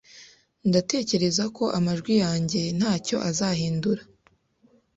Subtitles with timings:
[0.69, 4.01] Ndatekereza ko amajwi yanjye ntacyo azahindura.